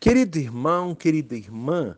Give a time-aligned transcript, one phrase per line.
[0.00, 1.96] Querido irmão, querida irmã,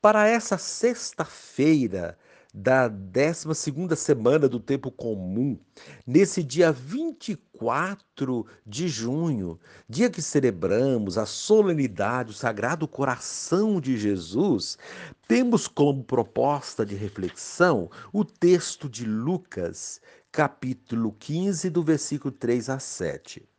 [0.00, 2.16] para essa sexta-feira
[2.54, 5.58] da 12 semana do tempo comum,
[6.06, 9.58] nesse dia 24 de junho,
[9.88, 14.78] dia que celebramos a solenidade do Sagrado Coração de Jesus,
[15.26, 20.00] temos como proposta de reflexão o texto de Lucas,
[20.30, 23.51] capítulo 15, do versículo 3 a 7.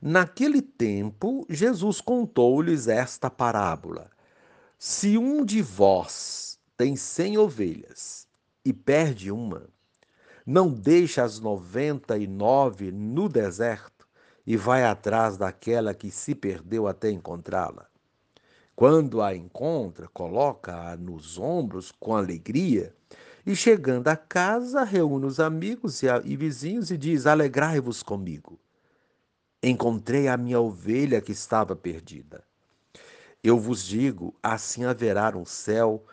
[0.00, 4.10] Naquele tempo, Jesus contou-lhes esta parábola:
[4.78, 8.28] Se um de vós tem cem ovelhas
[8.62, 9.68] e perde uma,
[10.44, 14.06] não deixa as noventa e nove no deserto
[14.46, 17.86] e vai atrás daquela que se perdeu até encontrá-la.
[18.76, 22.94] Quando a encontra, coloca-a nos ombros com alegria
[23.46, 28.60] e, chegando a casa, reúne os amigos e vizinhos e diz: Alegrai-vos comigo
[29.68, 32.44] Encontrei a minha ovelha que estava perdida.
[33.42, 36.06] Eu vos digo: assim haverá no céu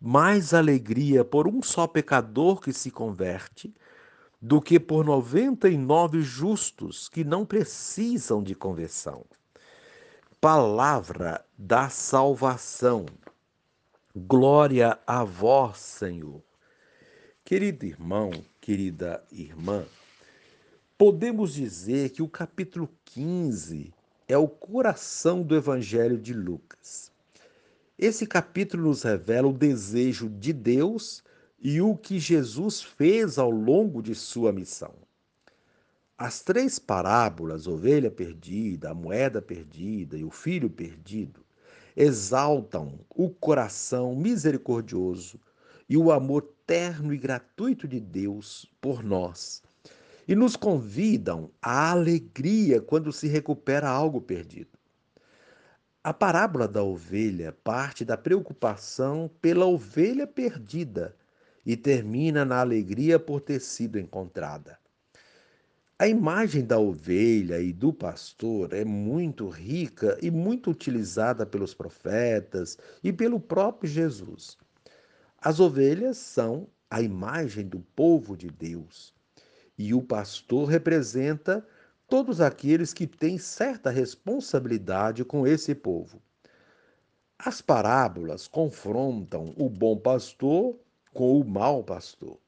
[0.00, 3.72] mais alegria por um só pecador que se converte
[4.42, 9.24] do que por noventa e nove justos que não precisam de conversão.
[10.40, 13.06] Palavra da salvação.
[14.16, 16.42] Glória a vós, Senhor.
[17.44, 19.86] Querido irmão, querida irmã,
[20.98, 23.92] Podemos dizer que o capítulo 15
[24.26, 27.12] é o coração do Evangelho de Lucas.
[27.98, 31.22] Esse capítulo nos revela o desejo de Deus
[31.60, 34.94] e o que Jesus fez ao longo de sua missão.
[36.16, 41.44] As três parábolas, ovelha perdida, a moeda perdida e o filho perdido,
[41.94, 45.38] exaltam o coração misericordioso
[45.86, 49.62] e o amor terno e gratuito de Deus por nós
[50.26, 54.76] e nos convidam à alegria quando se recupera algo perdido.
[56.02, 61.16] A parábola da ovelha parte da preocupação pela ovelha perdida
[61.64, 64.78] e termina na alegria por ter sido encontrada.
[65.98, 72.76] A imagem da ovelha e do pastor é muito rica e muito utilizada pelos profetas
[73.02, 74.58] e pelo próprio Jesus.
[75.40, 79.15] As ovelhas são a imagem do povo de Deus
[79.78, 81.66] e o pastor representa
[82.08, 86.22] todos aqueles que têm certa responsabilidade com esse povo.
[87.38, 90.78] As parábolas confrontam o bom pastor
[91.12, 92.38] com o mau pastor.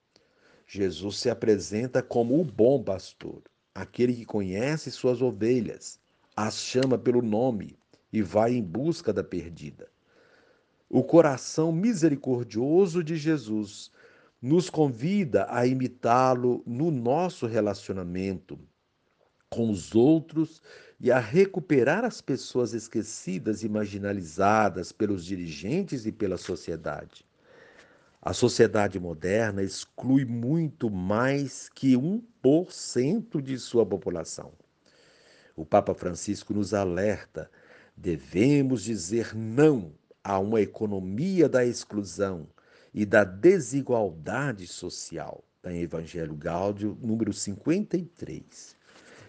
[0.66, 3.42] Jesus se apresenta como o bom pastor,
[3.74, 5.98] aquele que conhece suas ovelhas,
[6.36, 7.78] as chama pelo nome
[8.12, 9.88] e vai em busca da perdida.
[10.88, 13.90] O coração misericordioso de Jesus
[14.41, 18.59] nos convida a imitá-lo no nosso relacionamento
[19.50, 20.62] com os outros
[21.00, 27.26] e a recuperar as pessoas esquecidas e marginalizadas pelos dirigentes e pela sociedade.
[28.21, 34.53] A sociedade moderna exclui muito mais que 1% de sua população.
[35.56, 37.50] O Papa Francisco nos alerta:
[37.97, 42.49] devemos dizer não a uma economia da exclusão
[42.98, 45.44] e da desigualdade social.
[45.56, 48.76] Está em Evangelho Gáudio, número 53.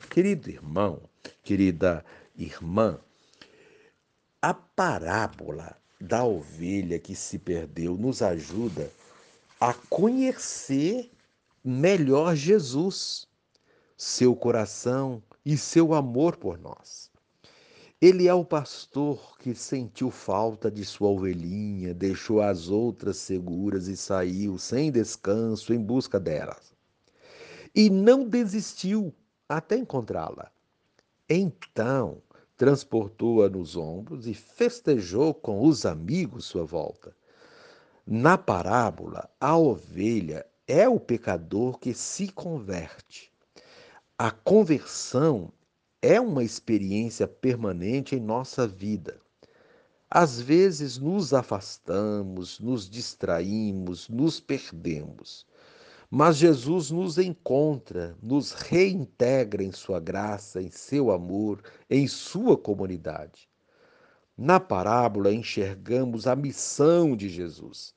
[0.09, 1.03] Querido irmão,
[1.44, 2.03] querida
[2.35, 3.00] irmã,
[4.41, 8.90] a parábola da ovelha que se perdeu nos ajuda
[9.62, 11.12] a conhecer
[11.63, 13.28] melhor Jesus,
[13.96, 17.09] seu coração e seu amor por nós.
[18.01, 23.97] Ele é o pastor que sentiu falta de sua ovelhinha, deixou as outras seguras e
[23.97, 26.73] saiu sem descanso em busca delas.
[27.75, 29.13] E não desistiu
[29.49, 30.49] até encontrá-la.
[31.29, 32.21] Então,
[32.55, 37.13] transportou-a nos ombros e festejou com os amigos sua volta.
[38.07, 43.29] Na parábola, a ovelha é o pecador que se converte.
[44.17, 45.51] A conversão
[46.01, 49.19] é uma experiência permanente em nossa vida.
[50.09, 55.46] Às vezes nos afastamos, nos distraímos, nos perdemos.
[56.09, 63.47] Mas Jesus nos encontra, nos reintegra em Sua graça, em seu amor, em Sua comunidade.
[64.35, 67.93] Na parábola enxergamos a missão de Jesus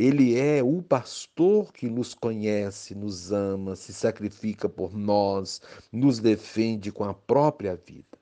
[0.00, 5.60] ele é o pastor que nos conhece, nos ama, se sacrifica por nós,
[5.92, 8.18] nos defende com a própria vida.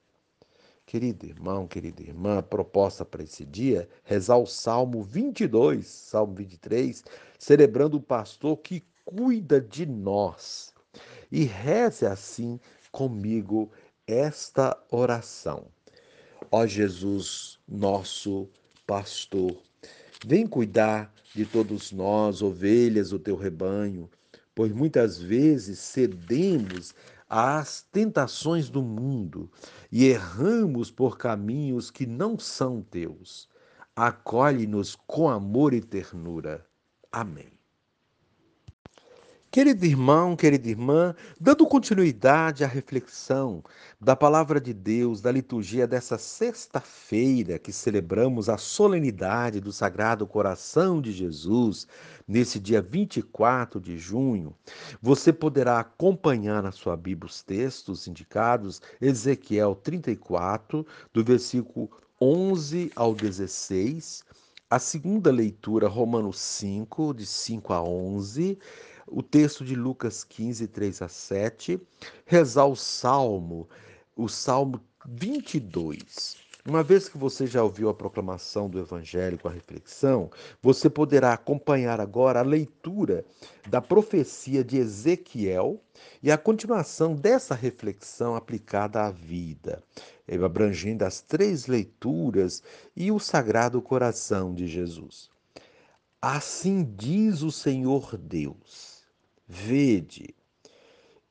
[0.84, 7.04] Querido irmão, querida irmã, a proposta para esse dia, rezar o Salmo 22, Salmo 23,
[7.38, 10.74] celebrando o pastor que cuida de nós.
[11.30, 12.58] E reze assim
[12.90, 13.70] comigo
[14.04, 15.66] esta oração.
[16.50, 18.48] Ó Jesus, nosso
[18.84, 19.67] pastor,
[20.24, 24.10] vem cuidar de todos nós, ovelhas do teu rebanho,
[24.54, 26.94] pois muitas vezes cedemos
[27.28, 29.50] às tentações do mundo
[29.92, 33.48] e erramos por caminhos que não são teus.
[33.94, 36.66] Acolhe-nos com amor e ternura.
[37.12, 37.57] Amém.
[39.58, 43.60] Querido irmão, querida irmã, dando continuidade à reflexão
[44.00, 51.02] da palavra de Deus, da liturgia dessa sexta-feira que celebramos a solenidade do Sagrado Coração
[51.02, 51.88] de Jesus,
[52.24, 54.54] nesse dia 24 de junho,
[55.02, 61.90] você poderá acompanhar na sua Bíblia os textos indicados, Ezequiel 34, do versículo
[62.20, 64.22] 11 ao 16,
[64.70, 68.56] a segunda leitura, Romanos 5, de 5 a 11,
[69.10, 71.80] o texto de Lucas 15, 3 a 7,
[72.26, 73.68] rezar o Salmo,
[74.16, 76.36] o Salmo 22.
[76.66, 81.32] Uma vez que você já ouviu a proclamação do Evangelho com a reflexão, você poderá
[81.32, 83.24] acompanhar agora a leitura
[83.70, 85.80] da profecia de Ezequiel
[86.22, 89.82] e a continuação dessa reflexão aplicada à vida,
[90.44, 92.62] abrangendo as três leituras
[92.94, 95.30] e o Sagrado Coração de Jesus.
[96.20, 98.87] Assim diz o Senhor Deus
[99.50, 100.34] Vede,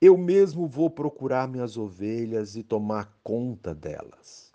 [0.02, 4.52] eu mesmo vou procurar minhas ovelhas e tomar conta delas.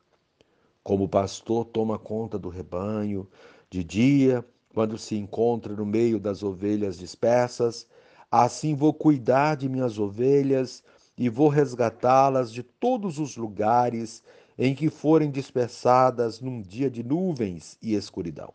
[0.82, 3.28] Como o pastor toma conta do rebanho,
[3.70, 4.44] de dia,
[4.74, 7.86] quando se encontra no meio das ovelhas dispersas,
[8.28, 10.82] assim vou cuidar de minhas ovelhas
[11.16, 14.24] e vou resgatá-las de todos os lugares
[14.58, 18.52] em que forem dispersadas num dia de nuvens e escuridão.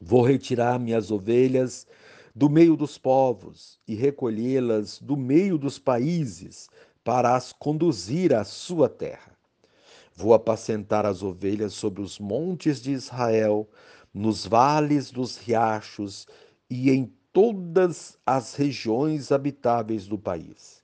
[0.00, 1.86] Vou retirar minhas ovelhas
[2.34, 6.68] do meio dos povos e recolhê-las do meio dos países
[7.02, 9.32] para as conduzir à sua terra.
[10.14, 13.68] Vou apacentar as ovelhas sobre os montes de Israel,
[14.12, 16.26] nos vales dos riachos
[16.68, 20.82] e em todas as regiões habitáveis do país.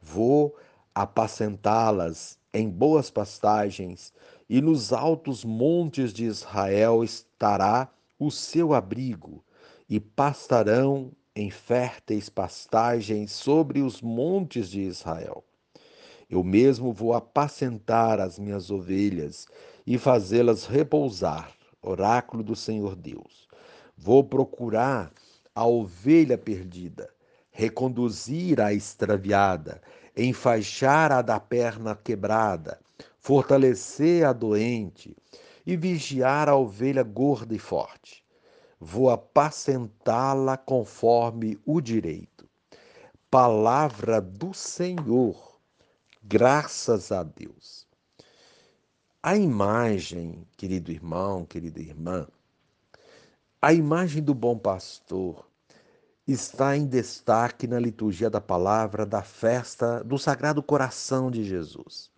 [0.00, 0.56] Vou
[0.94, 4.12] apacentá-las em boas pastagens,
[4.48, 7.88] e nos altos montes de Israel estará
[8.18, 9.44] o seu abrigo,
[9.90, 15.42] e pastarão em férteis pastagens sobre os montes de Israel.
[16.28, 19.48] Eu mesmo vou apacentar as minhas ovelhas
[19.84, 21.52] e fazê-las repousar,
[21.82, 23.48] oráculo do Senhor Deus.
[23.96, 25.10] Vou procurar
[25.52, 27.10] a ovelha perdida,
[27.50, 29.82] reconduzir a extraviada,
[30.16, 32.78] enfaixar a da perna quebrada,
[33.18, 35.16] fortalecer a doente
[35.66, 38.19] e vigiar a ovelha gorda e forte
[38.80, 42.48] vou apacentá-la conforme o direito.
[43.30, 45.60] Palavra do Senhor,
[46.22, 47.86] graças a Deus.
[49.22, 52.26] A imagem, querido irmão, querida irmã,
[53.60, 55.46] a imagem do bom pastor
[56.26, 62.10] está em destaque na liturgia da palavra da festa do Sagrado Coração de Jesus.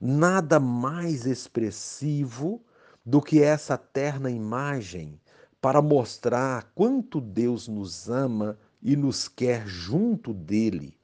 [0.00, 2.62] Nada mais expressivo
[3.04, 5.20] do que essa terna imagem
[5.60, 10.96] para mostrar quanto Deus nos ama e nos quer junto dele,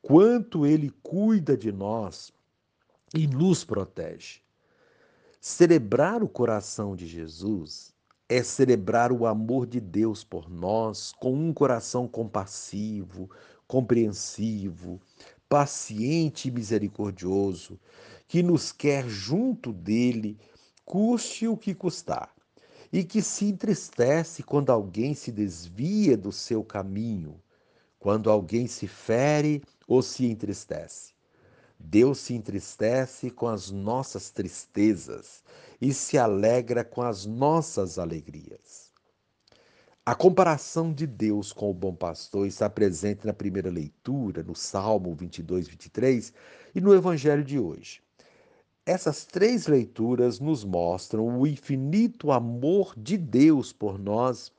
[0.00, 2.32] quanto ele cuida de nós
[3.14, 4.40] e nos protege.
[5.40, 7.92] Celebrar o coração de Jesus
[8.28, 13.28] é celebrar o amor de Deus por nós com um coração compassivo,
[13.66, 15.00] compreensivo,
[15.48, 17.76] paciente e misericordioso,
[18.28, 20.38] que nos quer junto dele,
[20.84, 22.32] custe o que custar
[22.92, 27.40] e que se entristece quando alguém se desvia do seu caminho,
[27.98, 31.12] quando alguém se fere ou se entristece.
[31.78, 35.42] Deus se entristece com as nossas tristezas
[35.80, 38.90] e se alegra com as nossas alegrias.
[40.04, 45.14] A comparação de Deus com o bom pastor está presente na primeira leitura, no Salmo
[45.14, 46.32] 22, 23
[46.74, 48.02] e no Evangelho de hoje.
[48.90, 54.52] Essas três leituras nos mostram o infinito amor de Deus por nós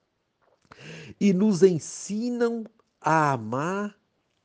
[1.19, 2.63] e nos ensinam
[3.01, 3.93] a amar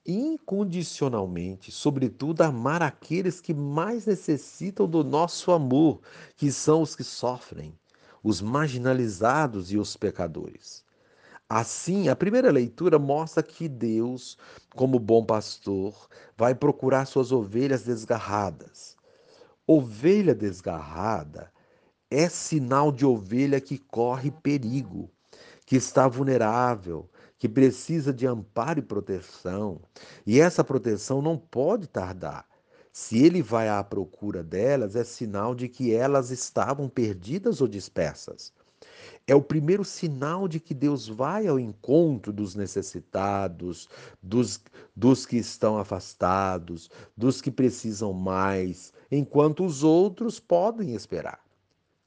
[0.04, 6.00] incondicionalmente, sobretudo amar aqueles que mais necessitam do nosso amor,
[6.34, 7.72] que são os que sofrem,
[8.24, 10.84] os marginalizados e os pecadores.
[11.48, 14.36] Assim, a primeira leitura mostra que Deus,
[14.74, 18.95] como bom pastor, vai procurar suas ovelhas desgarradas
[19.68, 21.52] Ovelha desgarrada
[22.08, 25.10] é sinal de ovelha que corre perigo,
[25.66, 29.82] que está vulnerável, que precisa de amparo e proteção.
[30.24, 32.46] E essa proteção não pode tardar.
[32.92, 38.52] Se ele vai à procura delas, é sinal de que elas estavam perdidas ou dispersas.
[39.28, 43.88] É o primeiro sinal de que Deus vai ao encontro dos necessitados,
[44.22, 44.60] dos,
[44.94, 51.40] dos que estão afastados, dos que precisam mais, enquanto os outros podem esperar.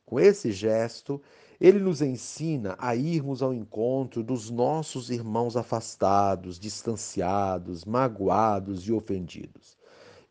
[0.06, 1.22] Com esse gesto,
[1.60, 9.78] ele nos ensina a irmos ao encontro dos nossos irmãos afastados, distanciados, magoados e ofendidos.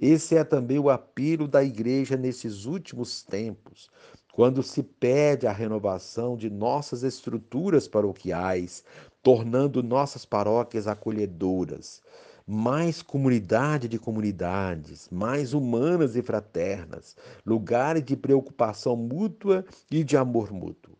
[0.00, 3.90] Esse é também o apelo da igreja nesses últimos tempos,
[4.38, 8.84] quando se pede a renovação de nossas estruturas paroquiais,
[9.20, 12.00] tornando nossas paróquias acolhedoras,
[12.46, 20.52] mais comunidade de comunidades, mais humanas e fraternas, lugares de preocupação mútua e de amor
[20.52, 20.94] mútuo.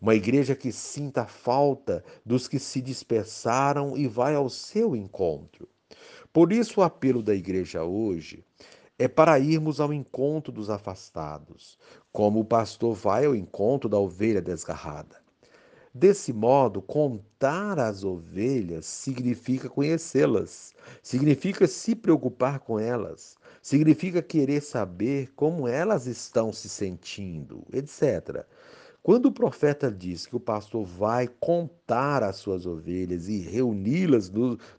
[0.00, 5.68] Uma igreja que sinta a falta dos que se dispersaram e vai ao seu encontro.
[6.32, 8.44] Por isso, o apelo da igreja hoje
[8.98, 11.78] é para irmos ao encontro dos afastados,
[12.12, 15.22] como o pastor vai ao encontro da ovelha desgarrada.
[15.92, 25.32] Desse modo, contar as ovelhas significa conhecê-las, significa se preocupar com elas, significa querer saber
[25.36, 28.44] como elas estão se sentindo, etc.
[29.04, 34.30] Quando o profeta diz que o pastor vai contar as suas ovelhas e reuni-las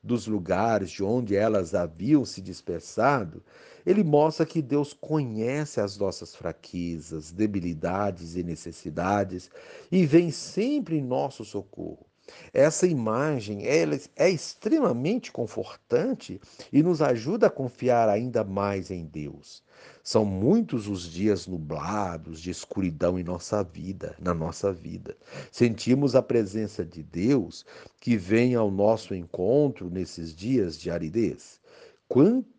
[0.03, 3.43] dos lugares de onde elas haviam se dispersado,
[3.85, 9.49] ele mostra que Deus conhece as nossas fraquezas, debilidades e necessidades
[9.91, 12.05] e vem sempre em nosso socorro.
[12.51, 16.41] Essa imagem ela é extremamente confortante
[16.73, 19.63] e nos ajuda a confiar ainda mais em Deus.
[20.03, 25.15] São muitos os dias nublados de escuridão em nossa vida, na nossa vida.
[25.51, 27.65] Sentimos a presença de Deus
[27.99, 31.59] que vem ao nosso encontro nesses dias de aridez.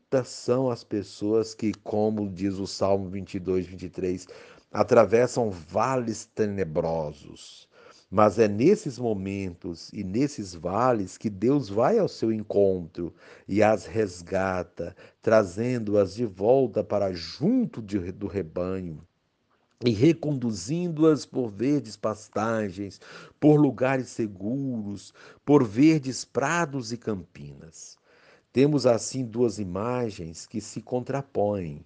[0.08, 4.28] Quantas são as pessoas que, como diz o Salmo 22, 23,
[4.70, 7.68] atravessam vales tenebrosos
[8.08, 13.12] mas é nesses momentos e nesses vales que Deus vai ao seu encontro
[13.48, 19.04] e as resgata, trazendo-as de volta para junto de, do rebanho
[19.84, 23.00] e reconduzindo-as por verdes pastagens,
[23.40, 25.12] por lugares seguros,
[25.44, 27.98] por verdes prados e campinas.
[28.56, 31.84] Temos assim duas imagens que se contrapõem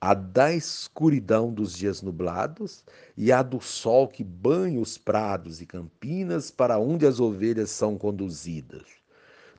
[0.00, 2.82] a da escuridão dos dias nublados
[3.14, 7.98] e a do sol que banha os prados e campinas para onde as ovelhas são
[7.98, 8.86] conduzidas.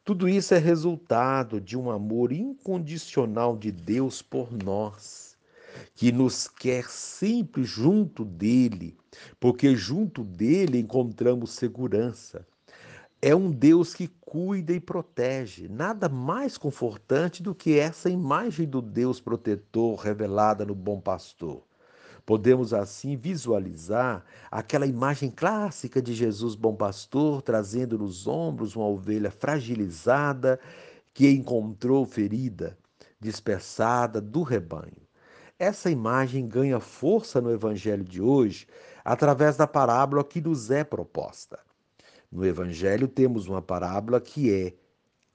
[0.04, 5.38] Tudo isso é resultado de um amor incondicional de Deus por nós,
[5.94, 8.98] que nos quer sempre junto dele,
[9.40, 12.44] porque junto dele encontramos segurança
[13.22, 15.68] é um Deus que cuida e protege.
[15.68, 21.64] Nada mais confortante do que essa imagem do Deus protetor revelada no Bom Pastor.
[22.26, 29.32] Podemos assim visualizar aquela imagem clássica de Jesus Bom Pastor trazendo nos ombros uma ovelha
[29.32, 30.60] fragilizada
[31.14, 32.78] que encontrou ferida,
[33.20, 35.08] dispersada do rebanho.
[35.58, 38.68] Essa imagem ganha força no evangelho de hoje
[39.04, 41.67] através da parábola que nos é proposta.
[42.32, 44.74] No Evangelho temos uma parábola que é,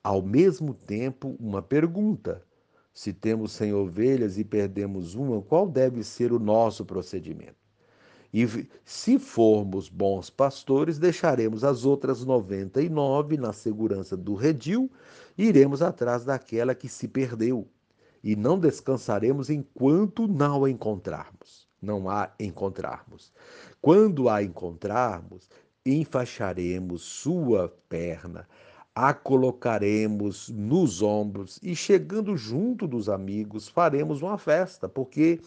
[0.02, 2.44] ao mesmo tempo, uma pergunta.
[2.92, 7.56] Se temos cem ovelhas e perdemos uma, qual deve ser o nosso procedimento?
[8.34, 8.46] E
[8.84, 14.90] se formos bons pastores, deixaremos as outras noventa e nove na segurança do redil
[15.36, 17.68] e iremos atrás daquela que se perdeu.
[18.24, 21.68] E não descansaremos enquanto não a encontrarmos.
[21.80, 23.32] Não a encontrarmos.
[23.80, 25.50] Quando a encontrarmos,
[25.84, 28.48] enfaixaremos sua perna,
[28.94, 35.40] a colocaremos nos ombros e, chegando junto dos amigos, faremos uma festa, porque,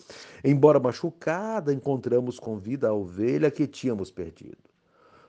[0.44, 4.58] embora machucada, encontramos com vida a ovelha que tínhamos perdido.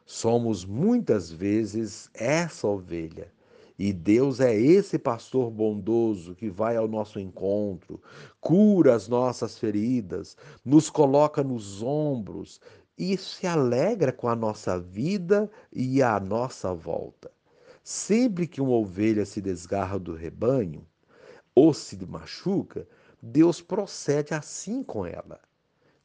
[0.06, 3.34] Somos muitas vezes essa ovelha.
[3.78, 8.00] E Deus é esse pastor bondoso que vai ao nosso encontro,
[8.40, 10.34] cura as nossas feridas,
[10.64, 12.58] nos coloca nos ombros
[12.98, 17.30] e se alegra com a nossa vida e a nossa volta.
[17.84, 20.86] Sempre que uma ovelha se desgarra do rebanho
[21.54, 22.86] ou se machuca,
[23.22, 25.40] Deus procede assim com ela.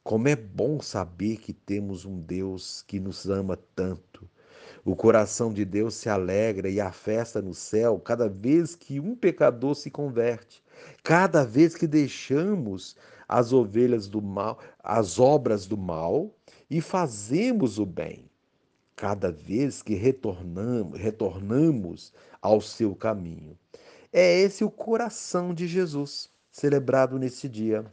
[0.04, 4.28] Como é bom saber que temos um Deus que nos ama tanto.
[4.84, 9.14] O coração de Deus se alegra e a festa no céu cada vez que um
[9.14, 10.62] pecador se converte,
[11.04, 12.96] cada vez que deixamos
[13.28, 16.34] as ovelhas do mal, as obras do mal
[16.72, 18.30] e fazemos o bem.
[18.96, 23.58] Cada vez que retornamos, retornamos ao seu caminho.
[24.10, 26.30] É esse o coração de Jesus.
[26.50, 27.84] celebrado nesse dia.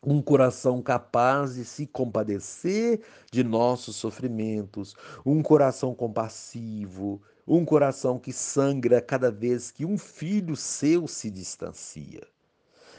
[0.00, 3.00] Um coração capaz de se compadecer
[3.32, 4.94] de nossos sofrimentos,
[5.26, 12.33] um coração compassivo, um coração que sangra cada vez que um filho seu se distancia.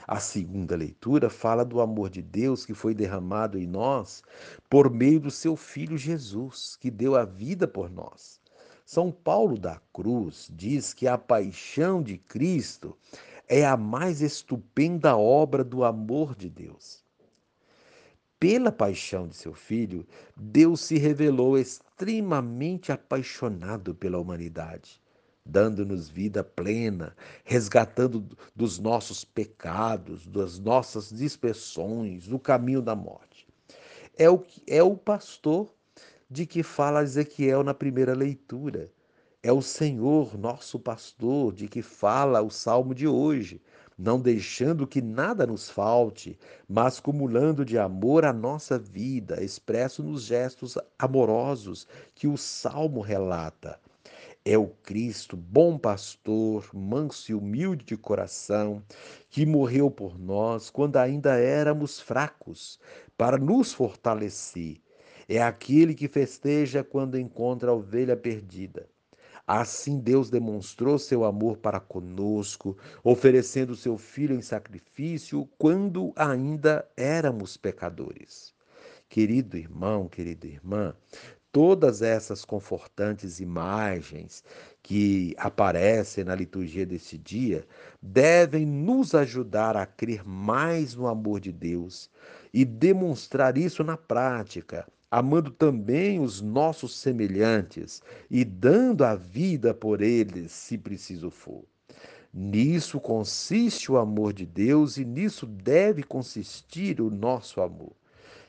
[0.07, 4.21] A segunda leitura fala do amor de Deus que foi derramado em nós
[4.69, 8.39] por meio do seu Filho Jesus, que deu a vida por nós.
[8.85, 12.95] São Paulo da Cruz diz que a paixão de Cristo
[13.47, 17.03] é a mais estupenda obra do amor de Deus.
[18.39, 20.05] Pela paixão de seu filho,
[20.37, 25.01] Deus se revelou extremamente apaixonado pela humanidade
[25.45, 28.25] dando-nos vida plena, resgatando
[28.55, 33.47] dos nossos pecados, das nossas dispersões, do caminho da morte.
[34.17, 35.71] É o, é o pastor
[36.29, 38.91] de que fala Ezequiel na primeira leitura.
[39.43, 43.61] É o Senhor, nosso pastor, de que fala o salmo de hoje,
[43.95, 50.23] não deixando que nada nos falte, mas cumulando de amor a nossa vida, expresso nos
[50.23, 53.79] gestos amorosos que o salmo relata
[54.47, 58.83] é o Cristo, bom pastor, manso e humilde de coração,
[59.27, 62.79] que morreu por nós quando ainda éramos fracos,
[63.17, 64.77] para nos fortalecer.
[65.27, 68.87] É aquele que festeja quando encontra a ovelha perdida.
[69.47, 77.57] Assim Deus demonstrou seu amor para conosco, oferecendo seu Filho em sacrifício quando ainda éramos
[77.57, 78.53] pecadores.
[79.07, 80.95] Querido irmão, querida irmã,
[81.55, 84.43] todas essas confortantes imagens
[84.83, 87.65] que aparecem na liturgia desse dia
[88.01, 92.09] devem nos ajudar a crer mais no amor de Deus
[92.53, 100.01] e demonstrar isso na prática, amando também os nossos semelhantes e dando a vida por
[100.01, 101.63] eles, se preciso for.
[102.33, 107.93] Nisso consiste o amor de Deus e nisso deve consistir o nosso amor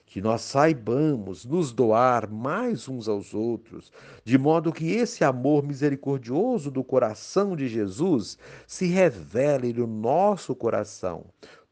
[0.07, 3.93] que nós saibamos nos doar mais uns aos outros,
[4.25, 8.39] de modo que esse amor misericordioso do coração de Jesus
[8.69, 11.27] se revele no nosso coração,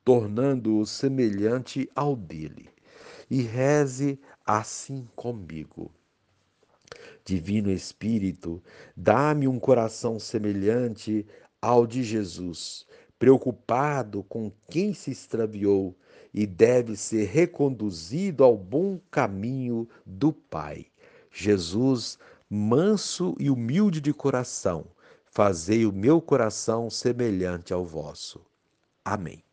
[0.05, 2.69] tornando-o semelhante ao dele.
[3.31, 5.91] E reze assim comigo.
[7.25, 8.63] Divino Espírito,
[8.97, 11.27] dá-me um coração semelhante
[11.63, 12.85] ao de Jesus,
[13.19, 15.97] preocupado com quem se extraviou
[16.35, 20.87] e deve ser reconduzido ao bom caminho do Pai.
[21.31, 22.19] Jesus,
[22.51, 24.85] manso e humilde de coração,
[25.25, 28.45] fazei o meu coração semelhante ao vosso.
[29.05, 29.44] Amém.